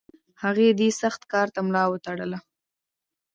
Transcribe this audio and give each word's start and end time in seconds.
هغه 0.43 0.63
دې 0.79 0.89
سخت 1.01 1.21
کار 1.31 1.47
ته 1.55 1.59
خپله 1.61 1.65
ملا 1.67 1.83
وتړله. 1.89 2.39